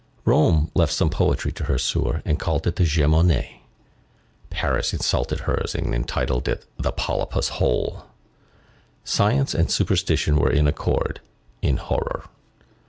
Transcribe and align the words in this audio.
Rome 0.25 0.71
left 0.73 0.93
some 0.93 1.11
poetry 1.11 1.51
to 1.51 1.65
her 1.65 1.77
sewer, 1.77 2.23
and 2.25 2.39
called 2.39 2.65
it 2.65 2.75
the 2.77 2.83
Gemoniæ; 2.85 3.59
Paris 4.49 4.93
insulted 4.93 5.41
hers, 5.41 5.75
and 5.75 5.93
entitled 5.93 6.47
it 6.47 6.65
the 6.77 6.91
Polypus 6.91 7.49
Hole. 7.59 8.05
Science 9.03 9.53
and 9.53 9.69
superstition 9.69 10.37
were 10.37 10.49
in 10.49 10.65
accord, 10.65 11.21
in 11.61 11.77
horror. 11.77 12.23